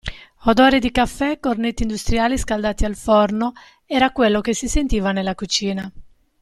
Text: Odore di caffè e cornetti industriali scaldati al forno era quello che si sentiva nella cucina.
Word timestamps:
Odore 0.47 0.79
di 0.79 0.89
caffè 0.89 1.29
e 1.33 1.39
cornetti 1.39 1.83
industriali 1.83 2.35
scaldati 2.35 2.85
al 2.85 2.95
forno 2.95 3.51
era 3.85 4.09
quello 4.09 4.41
che 4.41 4.55
si 4.55 4.67
sentiva 4.67 5.11
nella 5.11 5.35
cucina. 5.35 5.91